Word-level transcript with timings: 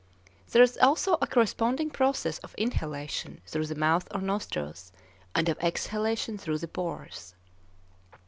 There 0.49 0.63
is 0.63 0.79
also 0.79 1.19
a 1.21 1.27
corresponding 1.27 1.91
process 1.91 2.39
of 2.39 2.55
inhalation 2.57 3.39
through 3.45 3.67
the 3.67 3.75
mouth 3.75 4.07
or 4.09 4.19
nostrils, 4.19 4.91
and 5.35 5.47
of 5.47 5.59
exhalation 5.59 6.39
through 6.39 6.57
the 6.57 6.67
pores. 6.67 7.35